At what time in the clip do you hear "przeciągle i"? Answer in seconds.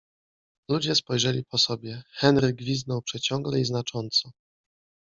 3.01-3.65